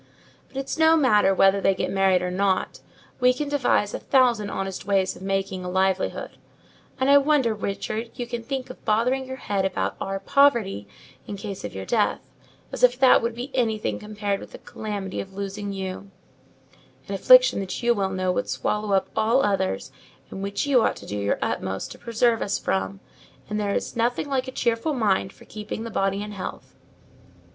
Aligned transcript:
But 0.47 0.57
it's 0.57 0.79
no 0.79 0.97
matter 0.97 1.31
whether 1.31 1.61
they 1.61 1.75
get 1.75 1.91
married 1.91 2.23
or 2.23 2.31
not: 2.31 2.79
we 3.19 3.35
can 3.35 3.49
devise 3.49 3.93
a 3.93 3.99
thousand 3.99 4.49
honest 4.49 4.83
ways 4.83 5.15
of 5.15 5.21
making 5.21 5.63
a 5.63 5.69
livelihood. 5.69 6.37
And 6.99 7.07
I 7.07 7.19
wonder, 7.19 7.53
Richard, 7.53 8.09
you 8.15 8.25
can 8.25 8.41
think 8.41 8.71
of 8.71 8.83
bothering 8.83 9.27
your 9.27 9.35
head 9.35 9.63
about 9.63 9.97
our 10.01 10.19
poverty 10.19 10.87
in 11.27 11.37
case 11.37 11.63
of 11.63 11.75
your 11.75 11.85
death; 11.85 12.19
as 12.71 12.81
if 12.81 12.97
that 12.97 13.21
would 13.21 13.35
be 13.35 13.55
anything 13.55 13.99
compared 13.99 14.39
with 14.39 14.53
the 14.53 14.57
calamity 14.57 15.21
of 15.21 15.35
losing 15.35 15.71
you—an 15.71 17.13
affliction 17.13 17.59
that 17.59 17.83
you 17.83 17.93
well 17.93 18.09
know 18.09 18.31
would 18.31 18.49
swallow 18.49 18.93
up 18.93 19.07
all 19.15 19.43
others, 19.43 19.91
and 20.31 20.41
which 20.41 20.65
you 20.65 20.81
ought 20.81 20.95
to 20.95 21.05
do 21.05 21.15
your 21.15 21.37
utmost 21.43 21.91
to 21.91 21.99
preserve 21.99 22.41
us 22.41 22.57
from: 22.57 23.01
and 23.47 23.59
there 23.59 23.75
is 23.75 23.95
nothing 23.95 24.27
like 24.27 24.47
a 24.47 24.51
cheerful 24.51 24.95
mind 24.95 25.31
for 25.31 25.45
keeping 25.45 25.83
the 25.83 25.91
body 25.91 26.23
in 26.23 26.31
health." 26.31 26.73